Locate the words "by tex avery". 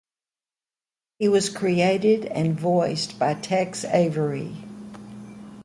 3.19-4.55